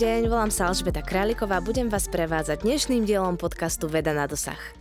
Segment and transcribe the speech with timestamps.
[0.00, 4.79] Deň, volám sa Alžbeta Králiková a budem vás prevádzať dnešným dielom podcastu Veda na dosah.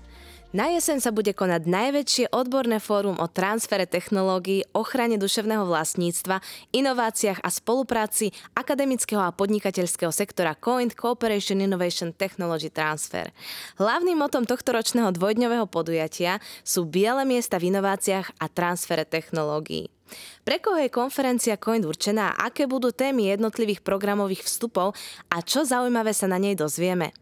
[0.50, 6.42] Na jeseň sa bude konať najväčšie odborné fórum o transfere technológií, ochrane duševného vlastníctva,
[6.74, 13.30] inováciách a spolupráci akademického a podnikateľského sektora COINT Cooperation Innovation Technology Transfer.
[13.78, 19.94] Hlavným motom tohto ročného dvojdňového podujatia sú biele miesta v inováciách a transfere technológií.
[20.42, 24.98] Pre koho je konferencia Coin určená, aké budú témy jednotlivých programových vstupov
[25.30, 27.14] a čo zaujímavé sa na nej dozvieme?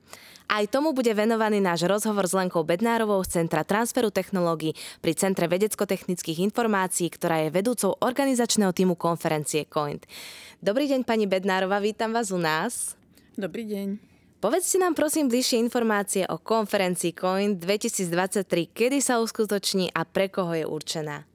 [0.48, 5.44] Aj tomu bude venovaný náš rozhovor s Lenkou Bednárovou z Centra transferu technológií pri Centre
[5.52, 10.08] vedecko-technických informácií, ktorá je vedúcou organizačného týmu konferencie COINT.
[10.64, 12.96] Dobrý deň, pani Bednárova, vítam vás u nás.
[13.36, 14.00] Dobrý deň.
[14.40, 20.56] Povedzte nám prosím bližšie informácie o konferencii COIN 2023, kedy sa uskutoční a pre koho
[20.56, 21.28] je určená.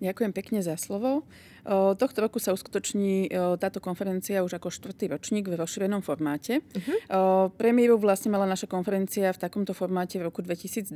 [0.00, 1.28] Ďakujem pekne za slovo.
[1.66, 3.26] Tohto roku sa uskutoční
[3.58, 6.62] táto konferencia už ako štvrtý ročník v rozšírenom formáte.
[6.62, 7.50] Uh-huh.
[7.58, 10.94] Premiéru vlastne mala naša konferencia v takomto formáte v roku 2020,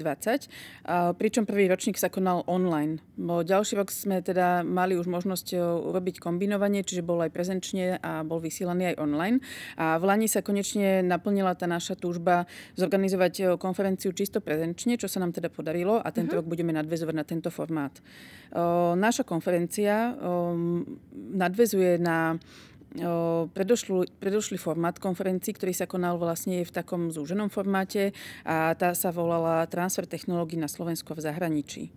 [1.19, 3.03] pričom prvý ročník sa konal online.
[3.19, 8.39] Ďalší rok sme teda mali už možnosť urobiť kombinovanie, čiže bol aj prezenčne a bol
[8.39, 9.43] vysielaný aj online.
[9.75, 12.47] A v Lani sa konečne naplnila tá naša túžba
[12.79, 16.47] zorganizovať konferenciu čisto prezenčne, čo sa nám teda podarilo a tento uh-huh.
[16.47, 17.99] rok budeme nadvezovať na tento formát.
[18.95, 20.15] Naša konferencia
[21.15, 22.39] nadvezuje na
[23.55, 28.11] predošlý, formát konferencií, ktorý sa konal vlastne v takom zúženom formáte
[28.43, 31.95] a tá sa volala Transfer technológií na Slovensku v zahraničí.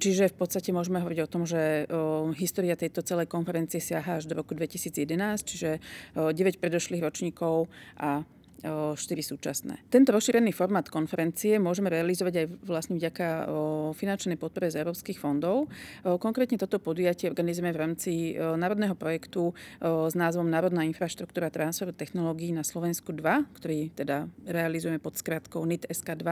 [0.00, 4.24] Čiže v podstate môžeme hovoriť o tom, že o, história tejto celej konferencie siaha až
[4.24, 5.04] do roku 2011,
[5.44, 5.76] čiže
[6.16, 7.68] o, 9 predošlých ročníkov
[8.00, 8.24] a
[8.62, 9.80] 4 súčasné.
[9.88, 13.48] Tento rozšírený formát konferencie môžeme realizovať aj vlastne vďaka
[13.96, 15.70] finančnej podpore z európskych fondov.
[16.04, 22.60] Konkrétne toto podujatie organizujeme v rámci národného projektu s názvom Národná infraštruktúra transferu technológií na
[22.66, 26.28] Slovensku 2, ktorý teda realizujeme pod skratkou NIT SK2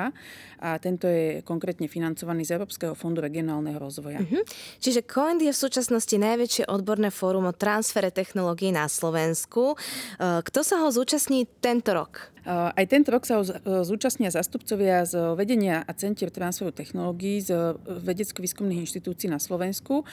[0.61, 4.21] a tento je konkrétne financovaný z Európskeho fondu regionálneho rozvoja.
[4.21, 4.43] Uh-huh.
[4.83, 9.79] Čiže COIND je v súčasnosti najväčšie odborné fórum o transfere technológií na Slovensku.
[10.19, 12.18] Kto sa ho zúčastní tento rok?
[12.49, 13.45] Aj tento rok sa
[13.85, 20.09] zúčastnia zastupcovia z vedenia a centier transferu technológií z vedecko-výskumných inštitúcií na Slovensku,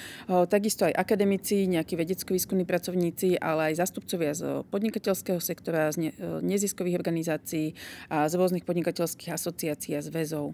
[0.52, 6.12] takisto aj akademici, nejakí vedecko-výskumní pracovníci, ale aj zastupcovia z podnikateľského sektora, z
[6.44, 7.72] neziskových organizácií
[8.12, 10.52] a z rôznych podnikateľských asociácií a zväzov.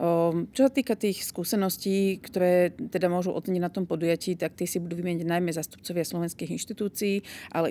[0.00, 4.64] Ehm, čo sa týka tých skúseností, ktoré teda môžu odnieť na tom podujatí, tak tie
[4.64, 7.20] si budú vymeniť najmä zastupcovia slovenských inštitúcií,
[7.52, 7.68] ale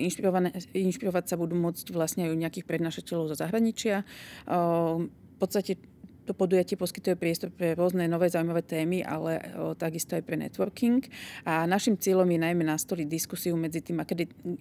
[0.78, 4.06] inšpirovať sa budú môcť vlastne aj u nejakých prednášateľov zo zahraničia.
[4.46, 5.82] Ehm, v podstate
[6.30, 11.02] to podujatie poskytuje priestor pre rôzne nové zaujímavé témy, ale o, takisto aj pre networking.
[11.42, 13.98] A našim cieľom je najmä nastoliť diskusiu medzi tým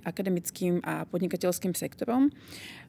[0.01, 2.33] akademickým a podnikateľským sektorom.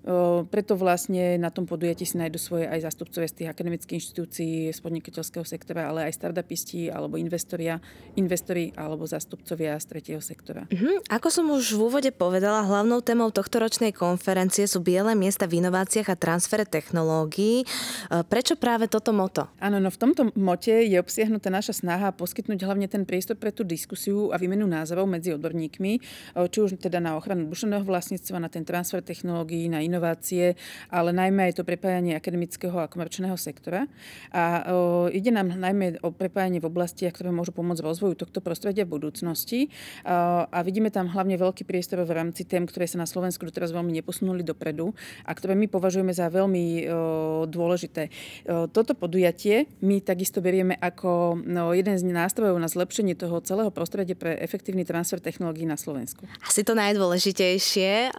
[0.07, 4.71] O, preto vlastne na tom podujatí si nájdu svoje aj zastupcovia z tých akademických inštitúcií,
[4.71, 7.83] z podnikateľského sektora, ale aj startupisti alebo investoria,
[8.15, 10.69] investori alebo zastupcovia z tretieho sektora.
[10.71, 11.03] Uh-huh.
[11.11, 15.59] Ako som už v úvode povedala, hlavnou témou tohto ročnej konferencie sú biele miesta v
[15.59, 17.65] inováciách a transfere technológií.
[17.65, 19.47] E, prečo práve toto moto.
[19.57, 23.63] Áno, no v tomto mote je obsiahnutá naša snaha poskytnúť hlavne ten priestor pre tú
[23.63, 25.91] diskusiu a výmenu názorov medzi odborníkmi,
[26.35, 30.59] či už teda na ochranu duševného vlastníctva, na ten transfer technológií, na inovácie,
[30.91, 33.87] ale najmä aj to prepájanie akademického a komerčného sektora.
[34.35, 38.83] A o, ide nám najmä o prepájanie v oblastiach, ktoré môžu pomôcť rozvoju tohto prostredia
[38.83, 39.71] v budúcnosti.
[40.03, 43.71] A, a vidíme tam hlavne veľký priestor v rámci tém, ktoré sa na Slovensku doteraz
[43.71, 44.91] veľmi neposunuli dopredu
[45.23, 48.11] a ktoré my považujeme za veľmi o, dôležité.
[48.49, 53.71] O, toto podujatie my takisto berieme ako no, jeden z nástrojov na zlepšenie toho celého
[53.71, 56.27] prostredia pre efektívny transfer technológií na Slovensku.
[56.43, 58.11] Asi to najdôležitejšie.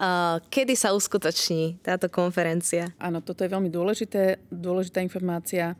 [0.49, 2.89] Kedy sa uskutoční táto konferencia?
[2.97, 5.77] Áno, toto je veľmi dôležité, dôležitá informácia.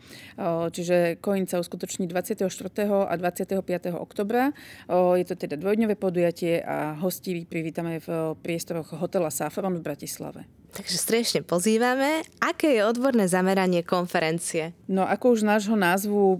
[0.70, 2.46] Čiže COIN sa uskutoční 24.
[2.86, 3.58] a 25.
[3.98, 4.54] oktobra.
[4.92, 10.61] Je to teda dvojdňové podujatie a hostí privítame v priestoroch hotela Saffron v Bratislave.
[10.72, 12.24] Takže strešne pozývame.
[12.40, 14.72] Aké je odborné zameranie konferencie?
[14.88, 16.40] No ako už nášho názvu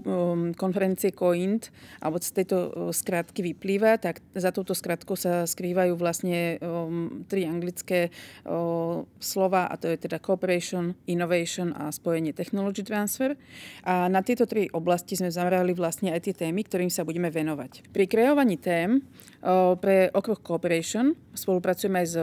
[0.56, 1.68] konferencie COINT,
[2.00, 7.44] alebo z tejto uh, skratky vyplýva, tak za touto skratkou sa skrývajú vlastne um, tri
[7.44, 8.08] anglické
[8.48, 13.36] uh, slova, a to je teda Cooperation, Innovation a spojenie Technology Transfer.
[13.84, 17.92] A na tieto tri oblasti sme zamerali vlastne aj tie témy, ktorým sa budeme venovať.
[17.92, 19.04] Pri kreovaní tém
[19.44, 22.16] uh, pre okruh Cooperation spolupracujeme aj s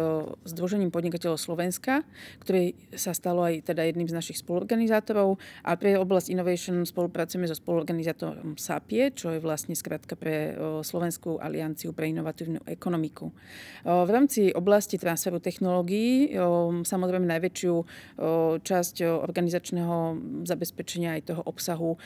[0.49, 1.98] Združením podnikateľov Slovenska,
[2.43, 5.41] ktorý sa stalo aj teda jedným z našich spoluorganizátorov.
[5.63, 10.53] A pre oblasť Innovation spolupracujeme so spoluorganizátorom SAPIE, čo je vlastne skratka pre
[10.85, 13.33] Slovenskú alianciu pre inovatívnu ekonomiku.
[13.83, 16.37] V rámci oblasti transferu technológií
[16.85, 17.73] samozrejme najväčšiu
[18.61, 19.97] časť organizačného
[20.45, 21.97] zabezpečenia aj toho obsahu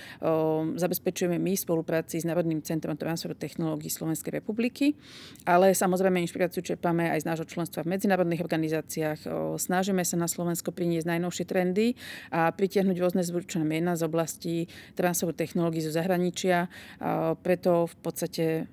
[0.80, 4.96] zabezpečujeme my v spolupráci s Národným centrom transferu technológií Slovenskej republiky,
[5.44, 9.20] ale samozrejme inšpiráciu čerpáme aj z nášho členstva v medzinárodných organizáciách.
[9.60, 12.00] Snažíme snažíme sa na Slovensko priniesť najnovšie trendy
[12.32, 16.72] a pritiahnuť rôzne zvučné mená z oblasti transferu technológií zo zahraničia.
[17.44, 18.72] Preto v podstate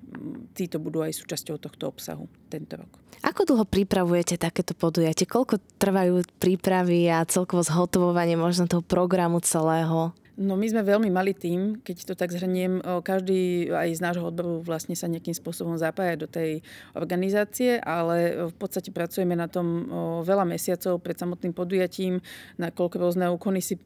[0.55, 2.87] títo budú aj súčasťou tohto obsahu tento rok.
[3.27, 5.27] Ako dlho pripravujete takéto podujatie?
[5.27, 10.15] Koľko trvajú prípravy a celkovo zhotovovanie možno toho programu celého?
[10.41, 12.81] No my sme veľmi malý tým, keď to tak zhrniem.
[12.81, 16.65] Každý aj z nášho odboru vlastne sa nejakým spôsobom zapája do tej
[16.97, 19.85] organizácie, ale v podstate pracujeme na tom
[20.25, 22.25] veľa mesiacov pred samotným podujatím,
[22.57, 23.77] na koľko rôzne úkony si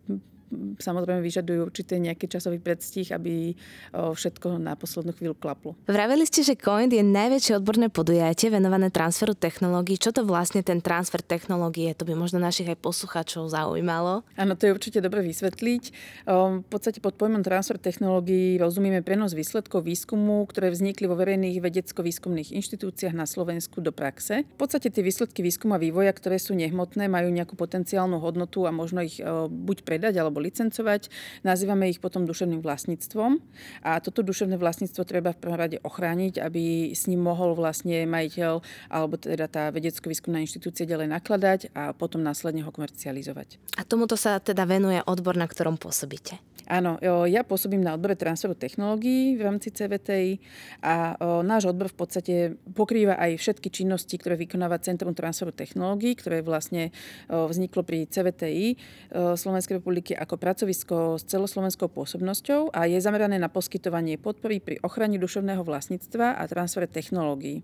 [0.79, 3.53] samozrejme vyžadujú určité nejaký časový predstih, aby
[3.91, 5.73] všetko na poslednú chvíľu klaplo.
[5.89, 9.97] Vraveli ste, že COINT je najväčšie odborné podujatie venované transferu technológií.
[9.97, 11.93] Čo to vlastne ten transfer technológie?
[11.97, 14.21] To by možno našich aj poslucháčov zaujímalo.
[14.37, 15.83] Áno, to je určite dobre vysvetliť.
[16.25, 22.53] V podstate pod pojmom transfer technológií rozumieme prenos výsledkov výskumu, ktoré vznikli vo verejných vedecko-výskumných
[22.55, 24.45] inštitúciách na Slovensku do praxe.
[24.45, 28.71] V podstate tie výsledky výskuma a vývoja, ktoré sú nehmotné, majú nejakú potenciálnu hodnotu a
[28.71, 29.19] možno ich
[29.49, 31.11] buď predať alebo licencovať.
[31.43, 33.39] Nazývame ich potom duševným vlastníctvom
[33.85, 38.63] a toto duševné vlastníctvo treba v prvom rade ochrániť, aby s ním mohol vlastne majiteľ
[38.89, 43.59] alebo teda tá vedecko-výskumná inštitúcia ďalej nakladať a potom následne ho komercializovať.
[43.77, 46.39] A tomuto sa teda venuje odbor, na ktorom pôsobíte?
[46.65, 46.97] Áno,
[47.29, 50.41] ja pôsobím na odbore transferu technológií v rámci CVTI
[50.81, 51.13] a
[51.45, 52.33] náš odbor v podstate
[52.73, 56.89] pokrýva aj všetky činnosti, ktoré vykonáva Centrum transferu technológií, ktoré vlastne
[57.29, 58.81] vzniklo pri CVTI
[59.13, 65.21] Slovenskej republiky ako pracovisko s celoslovenskou pôsobnosťou a je zamerané na poskytovanie podpory pri ochrane
[65.21, 67.61] duševného vlastníctva a transfere technológií.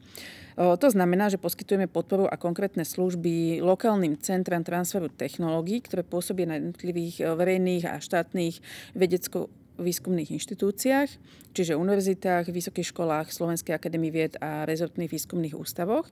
[0.56, 6.62] To znamená, že poskytujeme podporu a konkrétne služby lokálnym centram transferu technológií, ktoré pôsobia na
[6.62, 8.62] jednotlivých verejných a štátnych
[8.94, 9.50] vedecko
[9.82, 11.10] výskumných inštitúciách,
[11.52, 16.08] čiže univerzitách, vysokých školách, Slovenskej akadémie vied a rezortných výskumných ústavoch.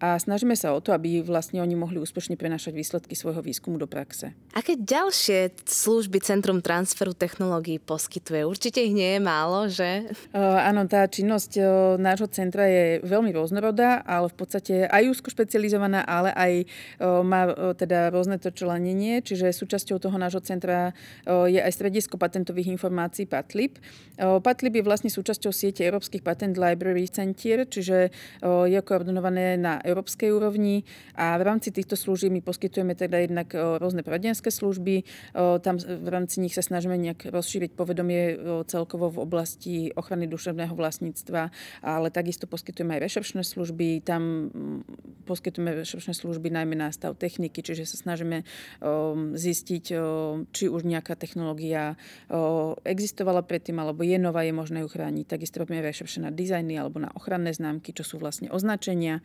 [0.00, 3.84] A snažíme sa o to, aby vlastne oni mohli úspešne prenašať výsledky svojho výskumu do
[3.84, 4.32] praxe.
[4.56, 8.46] Aké ďalšie služby Centrum transferu technológií poskytuje?
[8.48, 10.08] Určite ich nie je málo, že?
[10.32, 11.66] Uh, áno, tá činnosť uh,
[12.00, 17.50] nášho centra je veľmi rôznorodá, ale v podstate aj úzko špecializovaná, ale aj uh, má
[17.50, 20.96] uh, teda rôzne to členenie, čiže súčasťou toho nášho centra
[21.28, 23.72] uh, je aj stredisko patentových informácií informácií PATLIB.
[24.20, 28.12] PATLIB je vlastne súčasťou siete Európskych Patent Library Centier, čiže
[28.44, 30.84] je koordinované na európskej úrovni
[31.16, 35.08] a v rámci týchto služieb my poskytujeme teda jednak rôzne poradenské služby.
[35.64, 38.36] Tam v rámci nich sa snažíme nejak rozšíriť povedomie
[38.68, 41.48] celkovo v oblasti ochrany duševného vlastníctva,
[41.80, 44.04] ale takisto poskytujeme aj rešeršné služby.
[44.04, 44.52] Tam
[45.24, 48.44] poskytujeme rešeršné služby najmä na stav techniky, čiže sa snažíme
[49.32, 49.84] zistiť,
[50.52, 51.96] či už nejaká technológia
[52.90, 55.38] existovala predtým alebo je nová, je možné ju chrániť.
[55.38, 59.22] Takisto robíme rešerše na dizajny alebo na ochranné známky, čo sú vlastne označenia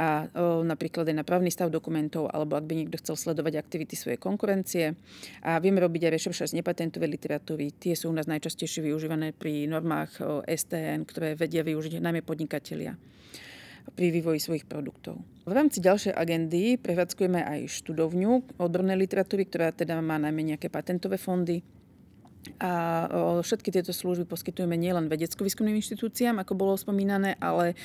[0.00, 3.94] a o, napríklad aj na právny stav dokumentov alebo ak by niekto chcel sledovať aktivity
[3.94, 4.96] svojej konkurencie.
[5.44, 7.76] A vieme robiť aj rešerše z nepatentovej literatúry.
[7.76, 12.96] Tie sú u nás najčastejšie využívané pri normách o, STN, ktoré vedia využiť najmä podnikatelia
[13.92, 15.20] pri vývoji svojich produktov.
[15.44, 21.20] V rámci ďalšej agendy prevádzkujeme aj študovňu odbornej literatúry, ktorá teda má najmä nejaké patentové
[21.20, 21.60] fondy
[22.58, 23.06] a
[23.40, 27.78] všetky tieto služby poskytujeme nielen vedecko-výskumným inštitúciám, ako bolo spomínané, ale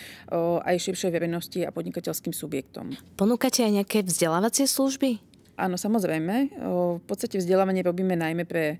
[0.66, 2.98] aj širšej verejnosti a podnikateľským subjektom.
[3.16, 5.29] Ponúkate aj nejaké vzdelávacie služby?
[5.60, 6.56] Áno, samozrejme.
[6.56, 8.80] V podstate vzdelávanie robíme najmä pre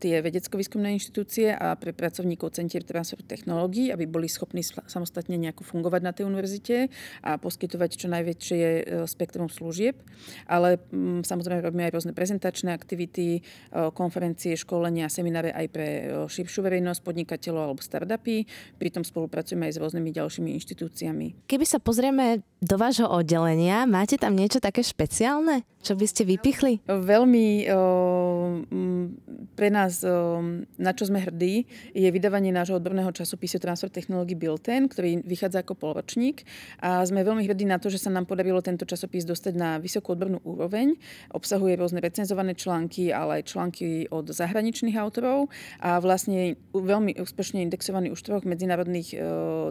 [0.00, 6.00] tie vedecko-výskumné inštitúcie a pre pracovníkov Centier transferu technológií, aby boli schopní samostatne nejako fungovať
[6.00, 6.88] na tej univerzite
[7.20, 10.00] a poskytovať čo najväčšie e, spektrum služieb.
[10.48, 13.44] Ale mm, samozrejme robíme aj rôzne prezentačné aktivity,
[13.92, 15.86] konferencie, školenia, semináre aj pre
[16.30, 18.48] širšiu verejnosť, podnikateľov alebo startupy.
[18.80, 21.44] Pritom spolupracujeme aj s rôznymi ďalšími inštitúciami.
[21.44, 23.84] Keby sa pozrieme do vášho oddelenia.
[23.84, 26.86] Máte tam niečo také špeciálne, čo by ste vypichli?
[26.86, 27.66] Veľmi
[29.58, 30.06] pre nás,
[30.78, 35.74] na čo sme hrdí, je vydávanie nášho odborného časopisu Transfer technológií Bilten, ktorý vychádza ako
[35.74, 36.46] polročník.
[36.78, 40.14] A sme veľmi hrdí na to, že sa nám podarilo tento časopis dostať na vysokú
[40.14, 40.94] odbornú úroveň.
[41.34, 45.50] Obsahuje rôzne recenzované články, ale aj články od zahraničných autorov
[45.82, 49.18] a vlastne veľmi úspešne indexovaný už v troch medzinárodných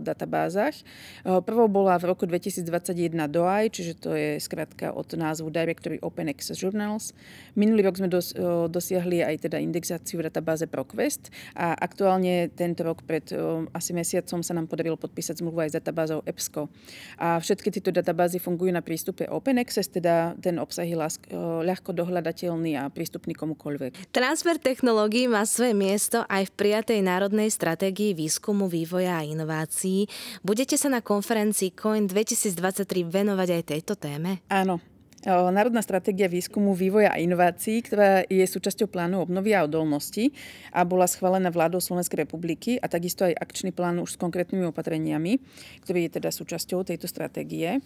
[0.04, 0.76] databázach.
[1.24, 6.34] Prvou bola v roku 2020 2021 DOI, čiže to je skratka od názvu Directory Open
[6.34, 7.14] Access Journals.
[7.54, 8.34] Minulý rok sme dos,
[8.74, 13.30] dosiahli aj teda indexáciu v databáze ProQuest a aktuálne tento rok pred
[13.78, 16.74] asi mesiacom sa nám podarilo podpísať zmluvu aj s databázou EBSCO.
[17.22, 20.98] A všetky tieto databázy fungujú na prístupe Open Access, teda ten obsah je
[21.38, 24.10] ľahko dohľadateľný a prístupný komukoľvek.
[24.10, 30.10] Transfer technológií má svoje miesto aj v prijatej národnej stratégii výskumu, vývoja a inovácií.
[30.42, 34.40] Budete sa na konferencii COIN 2020 2023 venovať aj tejto téme?
[34.48, 34.80] Áno,
[35.28, 40.32] Národná stratégia výskumu, vývoja a inovácií, ktorá je súčasťou plánu obnovy a odolnosti
[40.72, 45.44] a bola schválená vládou Slovenskej republiky a takisto aj akčný plán už s konkrétnymi opatreniami,
[45.84, 47.84] ktorý je teda súčasťou tejto stratégie.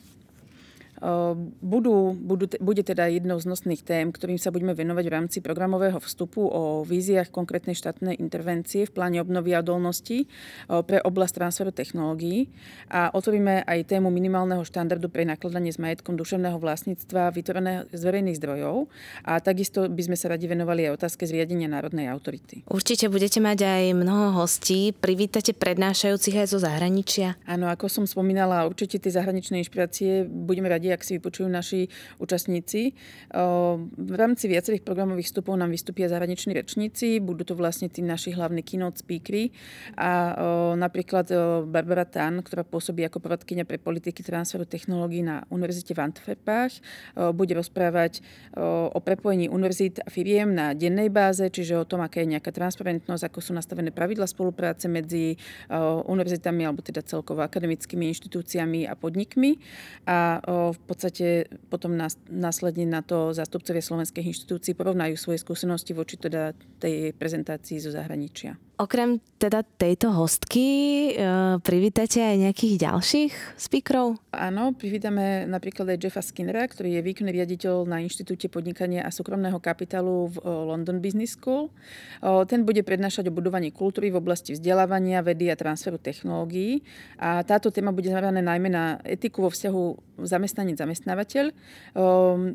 [1.65, 5.97] Budú, budú, bude teda jednou z nosných tém, ktorým sa budeme venovať v rámci programového
[5.97, 10.29] vstupu o víziách konkrétnej štátnej intervencie v pláne obnovy a odolnosti
[10.69, 12.53] pre oblasť transferu technológií
[12.93, 18.37] a otvoríme aj tému minimálneho štandardu pre nakladanie s majetkom duševného vlastníctva vytvoreného z verejných
[18.37, 18.85] zdrojov
[19.25, 22.61] a takisto by sme sa radi venovali aj otázke zriadenia národnej autority.
[22.69, 24.93] Určite budete mať aj mnoho hostí.
[24.93, 27.41] Privítate prednášajúcich aj zo zahraničia.
[27.49, 31.87] Áno, ako som spomínala, určite tie zahraničné inšpirácie budeme radi ak si vypočujú naši
[32.19, 32.93] účastníci.
[33.97, 38.61] V rámci viacerých programových vstupov nám vystúpia zahraniční rečníci, budú to vlastne tí naši hlavní
[38.61, 39.55] keynote speakery
[39.95, 40.35] a
[40.75, 41.31] napríklad
[41.67, 46.73] Barbara Tan, ktorá pôsobí ako poradkynia pre politiky transferu technológií na Univerzite v Antwerpách,
[47.31, 48.19] bude rozprávať
[48.91, 53.23] o prepojení univerzít a firiem na dennej báze, čiže o tom, aká je nejaká transparentnosť,
[53.31, 55.37] ako sú nastavené pravidla spolupráce medzi
[56.07, 59.61] univerzitami alebo teda celkovo akademickými inštitúciami a podnikmi.
[60.09, 60.41] A
[60.73, 66.55] v podstate potom nás, následne na to zástupcovia slovenských inštitúcií porovnajú svoje skúsenosti voči teda
[66.81, 68.57] tej prezentácii zo zahraničia.
[68.81, 70.65] Okrem teda tejto hostky
[71.13, 71.21] e,
[71.61, 74.17] privítate aj nejakých ďalších speakerov?
[74.33, 79.61] Áno, privítame napríklad aj Jeffa Skinnera, ktorý je výkonný riaditeľ na Inštitúte podnikania a súkromného
[79.61, 81.69] kapitálu v London Business School.
[82.21, 86.81] Ten bude prednášať o budovaní kultúry v oblasti vzdelávania, vedy a transferu technológií.
[87.21, 91.45] A táto téma bude zameraná najmä na etiku vo vzťahu zamestnanec-zamestnávateľ,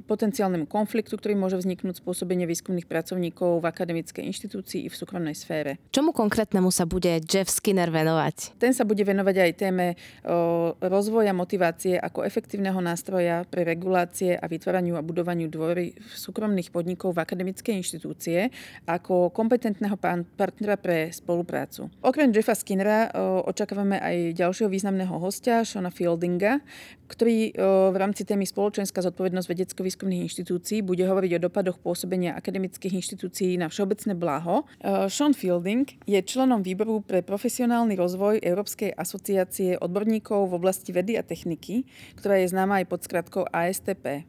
[0.06, 5.83] potenciálnemu konfliktu, ktorý môže vzniknúť spôsobenie výskumných pracovníkov v akademickej inštitúcii i v súkromnej sfére.
[5.90, 8.57] Čomu konkrétnemu sa bude Jeff Skinner venovať?
[8.57, 9.87] Ten sa bude venovať aj téme
[10.25, 17.13] o, rozvoja motivácie ako efektívneho nástroja pre regulácie a vytváraniu a budovaniu dôvery súkromných podnikov
[17.13, 18.49] v akademické inštitúcie
[18.89, 20.01] ako kompetentného
[20.41, 21.93] partnera pre spoluprácu.
[22.01, 26.65] Okrem Jeffa Skinnera o, očakávame aj ďalšieho významného hostia, Shona Fieldinga,
[27.13, 32.97] ktorý o, v rámci témy spoločenská zodpovednosť vedecko-výskumných inštitúcií bude hovoriť o dopadoch pôsobenia akademických
[33.05, 34.65] inštitúcií na všeobecné blaho.
[35.11, 41.27] Sean Fielding je členom výboru pre profesionálny rozvoj Európskej asociácie odborníkov v oblasti vedy a
[41.27, 41.83] techniky,
[42.15, 44.23] ktorá je známa aj pod skratkou ASTP.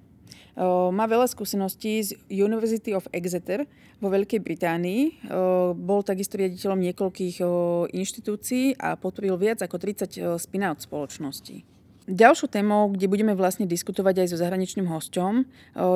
[0.90, 3.70] Má veľa skúseností z University of Exeter
[4.02, 5.30] vo Veľkej Británii.
[5.78, 7.46] Bol takisto riaditeľom niekoľkých
[7.94, 11.62] inštitúcií a potvoril viac ako 30 spin-out spoločností.
[12.08, 15.44] Ďalšou témou, kde budeme vlastne diskutovať aj so zahraničným hosťom,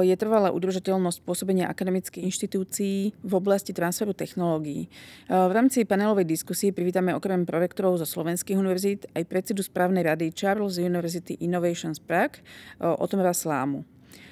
[0.04, 4.92] je trvalá udržateľnosť pôsobenia akademických inštitúcií v oblasti transferu technológií.
[5.32, 10.84] V rámci panelovej diskusie privítame okrem prorektorov zo slovenských univerzít aj predsedu správnej rady Charles
[10.84, 12.44] University Innovations Prague,
[12.84, 13.88] Otomara Slámu.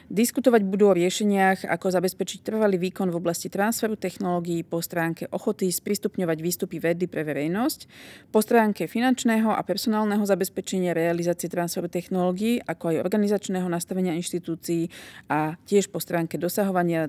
[0.09, 5.69] Diskutovať budú o riešeniach, ako zabezpečiť trvalý výkon v oblasti transferu technológií po stránke ochoty
[5.69, 7.85] sprístupňovať výstupy vedy pre verejnosť,
[8.33, 14.89] po stránke finančného a personálneho zabezpečenia realizácie transferu technológií, ako aj organizačného nastavenia inštitúcií
[15.29, 17.05] a tiež po stránke dosahovania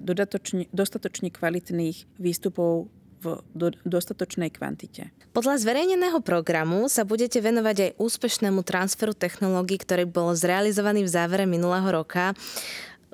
[0.69, 5.13] dostatočne kvalitných výstupov v do, dostatočnej kvantite.
[5.31, 11.45] Podľa zverejneného programu sa budete venovať aj úspešnému transferu technológií, ktorý bol zrealizovaný v závere
[11.47, 12.35] minulého roka.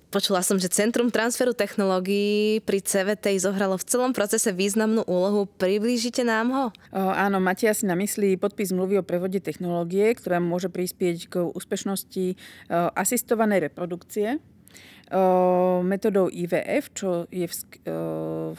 [0.06, 5.50] Počula som, že Centrum transferu technológií pri CVT zohralo v celom procese významnú úlohu.
[5.58, 6.64] Priblížite nám ho?
[6.94, 11.34] O, áno, máte asi na mysli podpis zmluvy o prevode technológie, ktorá môže prispieť k
[11.50, 12.36] úspešnosti o,
[12.94, 14.38] asistovanej reprodukcie
[15.10, 17.54] o, metodou IVF, čo je v,
[17.90, 18.54] o,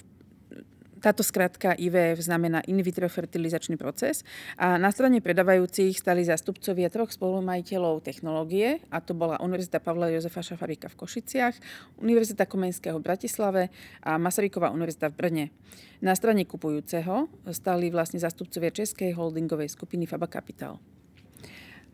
[0.98, 4.26] táto skratka IVF znamená in vitro fertilizačný proces
[4.58, 10.42] a na strane predávajúcich stali zastupcovia troch spolumajiteľov technológie a to bola Univerzita Pavla Jozefa
[10.42, 11.56] Šafárika v Košiciach,
[12.02, 13.64] Univerzita Komenského v Bratislave
[14.02, 15.46] a Masaryková univerzita v Brne.
[16.02, 20.78] Na strane kupujúceho stali vlastne zastupcovia Českej holdingovej skupiny Faba Capital.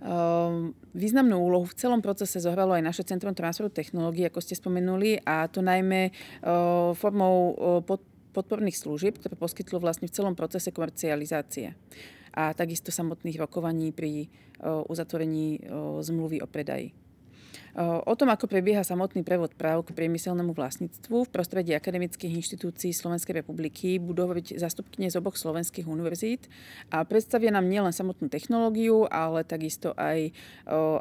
[0.03, 5.23] Ehm, významnú úlohu v celom procese zohralo aj naše Centrum transferu technológií, ako ste spomenuli,
[5.23, 7.55] a to najmä ehm, formou
[8.33, 11.77] podporných služieb, ktoré poskytlo vlastne v celom procese komercializácie
[12.33, 14.25] a takisto samotných rokovaní pri
[14.65, 15.61] uzatvorení
[16.01, 17.02] zmluvy o predaji.
[17.73, 23.41] O tom, ako prebieha samotný prevod práv k priemyselnému vlastníctvu v prostredí akademických inštitúcií Slovenskej
[23.41, 26.45] republiky budú hovoriť zastupkyne z oboch slovenských univerzít
[26.93, 30.29] a predstavia nám nielen samotnú technológiu, ale takisto aj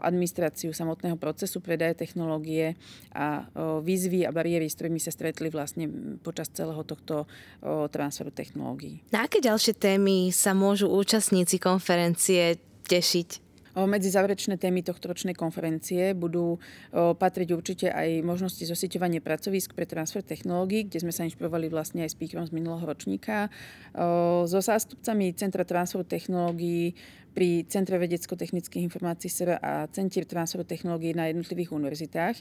[0.01, 2.81] administráciu samotného procesu predaje technológie
[3.13, 3.45] a
[3.85, 5.93] výzvy a bariéry, s ktorými sa stretli vlastne
[6.25, 7.29] počas celého tohto
[7.93, 9.05] transferu technológií.
[9.13, 12.57] Na aké ďalšie témy sa môžu účastníci konferencie
[12.89, 13.52] tešiť?
[13.73, 16.61] Medzi záverečné témy tohto ročnej konferencie budú
[16.93, 22.13] patriť určite aj možnosti zosieťovania pracovisk pre transfer technológií, kde sme sa inšpirovali vlastne aj
[22.13, 23.49] speakerom z minulého ročníka.
[24.45, 26.93] So zástupcami Centra transferu technológií
[27.33, 32.37] pri Centre vedecko-technických informácií SR a Centier transferu technológií na jednotlivých univerzitách.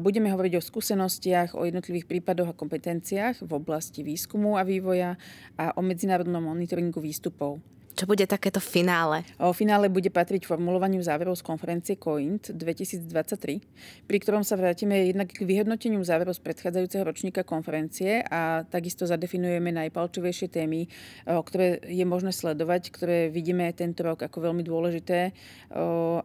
[0.00, 5.20] Budeme hovoriť o skúsenostiach, o jednotlivých prípadoch a kompetenciách v oblasti výskumu a vývoja
[5.60, 7.60] a o medzinárodnom monitoringu výstupov.
[7.92, 9.20] Čo bude takéto finále?
[9.36, 15.28] O finále bude patriť formulovaniu záverov z konferencie COINT 2023, pri ktorom sa vrátime jednak
[15.28, 20.88] k vyhodnoteniu záverov z predchádzajúceho ročníka konferencie a takisto zadefinujeme najpalčivejšie témy,
[21.28, 25.36] ktoré je možné sledovať, ktoré vidíme tento rok ako veľmi dôležité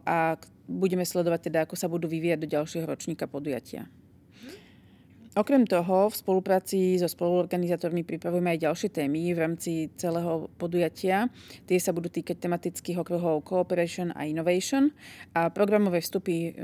[0.08, 3.84] a budeme sledovať teda, ako sa budú vyvíjať do ďalšieho ročníka podujatia.
[5.36, 11.28] Okrem toho, v spolupráci so spoluorganizátormi pripravujeme aj ďalšie témy v rámci celého podujatia.
[11.68, 14.88] Tie sa budú týkať tematických okruhov Cooperation a Innovation
[15.36, 16.56] a programové vstupy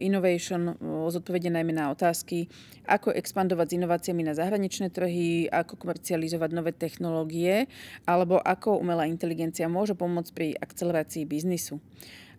[0.00, 0.74] Innovation
[1.12, 2.48] zodpovedia najmä na otázky,
[2.88, 7.68] ako expandovať s inováciami na zahraničné trhy, ako komercializovať nové technológie
[8.08, 11.78] alebo ako umelá inteligencia môže pomôcť pri akcelerácii biznisu.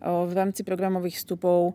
[0.02, 1.74] V rámci programových vstupov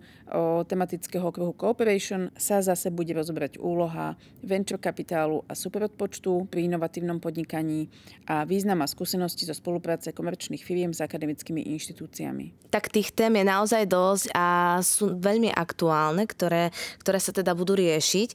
[0.71, 7.91] tematického okruhu Cooperation sa zase bude rozobrať úloha venture kapitálu a superodpočtu pri inovatívnom podnikaní
[8.23, 12.71] a význam a skúsenosti zo spolupráce komerčných firiem s akademickými inštitúciami.
[12.71, 16.71] Tak tých tém je naozaj dosť a sú veľmi aktuálne, ktoré,
[17.03, 18.29] ktoré sa teda budú riešiť.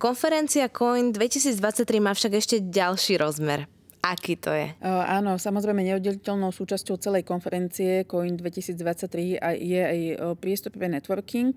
[0.00, 3.68] Konferencia COIN 2023 má však ešte ďalší rozmer.
[4.04, 4.68] Aký to je?
[4.84, 9.98] Áno, samozrejme neoddeliteľnou súčasťou celej konferencie COIN 2023 je aj
[10.44, 11.56] priestor pre networking.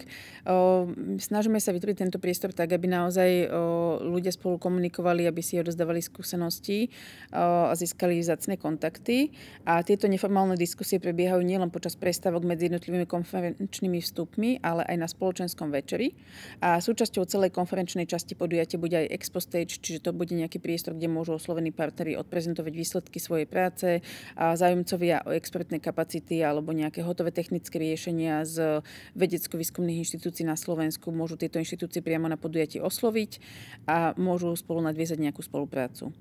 [1.20, 3.52] Snažíme sa vytvoriť tento priestor tak, aby naozaj
[4.00, 6.88] ľudia spolu komunikovali, aby si odozdávali skúsenosti
[7.36, 9.36] a získali zacné kontakty.
[9.68, 15.08] A tieto neformálne diskusie prebiehajú nielen počas prestávok medzi jednotlivými konferenčnými vstupmi, ale aj na
[15.12, 16.16] spoločenskom večeri.
[16.64, 20.96] A súčasťou celej konferenčnej časti podujatia bude aj Expo Stage, čiže to bude nejaký priestor,
[20.96, 24.06] kde môžu oslovení partnery od prezentovať výsledky svojej práce
[24.38, 28.86] a zájomcovia o expertné kapacity alebo nejaké hotové technické riešenia z
[29.18, 33.42] vedecko-výskumných inštitúcií na Slovensku môžu tieto inštitúcie priamo na podujatí osloviť
[33.90, 36.14] a môžu spolu nadviezať nejakú spoluprácu.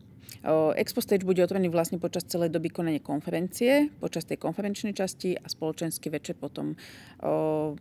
[0.79, 5.47] Expo Stage bude otvorený vlastne počas celej doby konania konferencie, počas tej konferenčnej časti a
[5.47, 6.75] spoločenský večer potom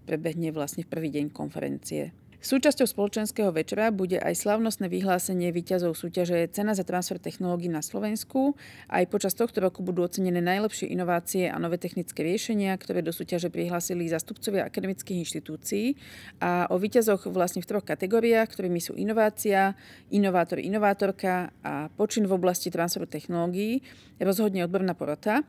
[0.04, 2.12] prebehne vlastne v prvý deň konferencie.
[2.46, 8.54] Súčasťou spoločenského večera bude aj slavnostné vyhlásenie výťazov súťaže Cena za transfer technológií na Slovensku.
[8.86, 13.50] Aj počas tohto roku budú ocenené najlepšie inovácie a nové technické riešenia, ktoré do súťaže
[13.50, 15.98] prihlásili zastupcovia akademických inštitúcií.
[16.38, 19.74] A o výťazoch vlastne v troch kategóriách, ktorými sú inovácia,
[20.14, 23.82] inovátor, inovátorka a počin v oblasti transferu technológií,
[24.22, 25.42] rozhodne odborná porota.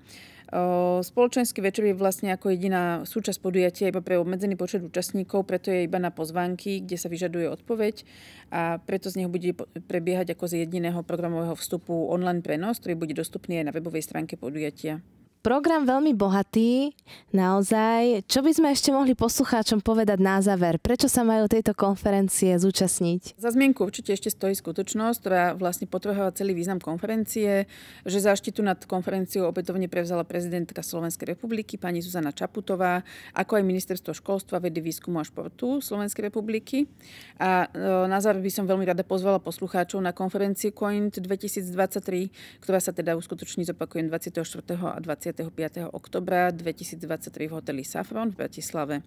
[1.02, 5.90] Spoločenský večer je vlastne ako jediná súčasť podujatia iba pre obmedzený počet účastníkov, preto je
[5.90, 8.06] iba na pozvánky, kde sa vyžaduje odpoveď
[8.54, 9.58] a preto z neho bude
[9.90, 14.38] prebiehať ako z jediného programového vstupu online prenos, ktorý bude dostupný aj na webovej stránke
[14.38, 15.02] podujatia.
[15.46, 16.90] Program veľmi bohatý,
[17.30, 18.26] naozaj.
[18.26, 20.82] Čo by sme ešte mohli poslucháčom povedať na záver?
[20.82, 23.38] Prečo sa majú tejto konferencie zúčastniť?
[23.38, 27.70] Za zmienku určite ešte stojí skutočnosť, ktorá vlastne potrhovala celý význam konferencie,
[28.02, 34.18] že záštitu nad konferenciou opätovne prevzala prezidentka Slovenskej republiky pani Zuzana Čaputová, ako aj ministerstvo
[34.18, 36.90] školstva, vedy, výskumu a športu Slovenskej republiky.
[37.38, 42.82] A e, na záver by som veľmi rada pozvala poslucháčov na konferenciu COINT 2023, ktorá
[42.82, 44.42] sa teda uskutoční zopakujem 24.
[44.74, 45.35] a 20.
[45.36, 45.92] 25.
[45.92, 49.04] oktobra 2023 v hoteli Safron v Bratislave.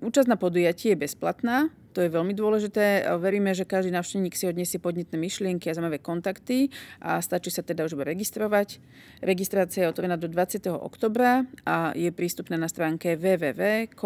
[0.00, 3.08] Účasť na podujatí je bezplatná, To je veľmi dôležité.
[3.16, 6.68] Veríme, že každý návštevník si odniesie podnetné myšlienky a zaujímavé kontakty
[7.00, 8.76] a stačí sa teda už registrovať.
[9.24, 10.60] Registrácia je otvorená do 20.
[10.76, 13.96] oktobra a je prístupná na stránke www.cointt.sk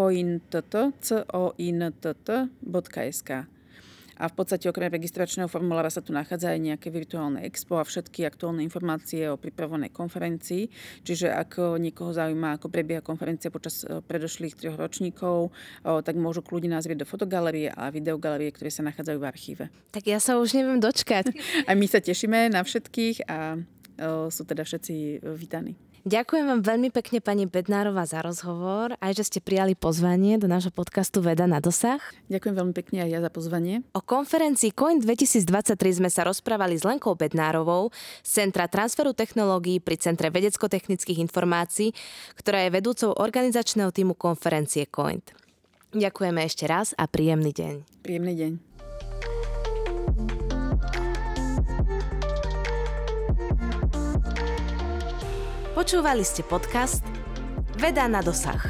[4.20, 8.28] a v podstate okrem registračného formulára sa tu nachádza aj nejaké virtuálne expo a všetky
[8.28, 10.68] aktuálne informácie o pripravovanej konferencii.
[11.00, 16.76] Čiže ak niekoho zaujíma, ako prebieha konferencia počas e, predošlých troch ročníkov, tak môžu kľudne
[16.76, 19.64] nazrieť do fotogalerie a videogalerie, ktoré sa nachádzajú v archíve.
[19.94, 21.33] Tak ja sa už neviem dočkať.
[21.68, 23.56] A my sa tešíme na všetkých a
[24.33, 25.76] sú teda všetci vítaní.
[26.00, 30.72] Ďakujem vám veľmi pekne, pani Bednárová, za rozhovor, aj že ste prijali pozvanie do nášho
[30.72, 32.00] podcastu Veda na dosah.
[32.32, 33.84] Ďakujem veľmi pekne aj ja za pozvanie.
[33.92, 37.92] O konferencii Coin 2023 sme sa rozprávali s Lenkou Bednárovou
[38.24, 41.92] z Centra transferu technológií pri Centre vedecko-technických informácií,
[42.32, 45.20] ktorá je vedúcou organizačného týmu konferencie Coin.
[45.92, 47.74] Ďakujeme ešte raz a príjemný deň.
[48.00, 48.69] Príjemný deň.
[55.80, 57.00] Počúvali ste podcast
[57.80, 58.60] Veda na dosah.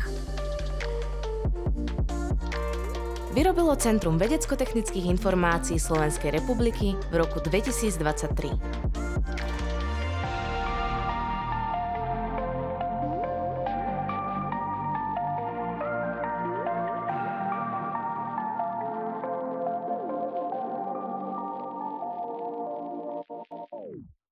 [3.34, 8.54] Vyrobilo Centrum vedecko-technických informácií Slovenskej republiky v roku 2023.